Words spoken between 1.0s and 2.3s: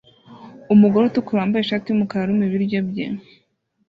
utukura wambaye ishati yumukara